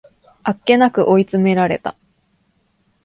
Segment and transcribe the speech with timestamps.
[0.41, 1.95] あっけなく追い詰められた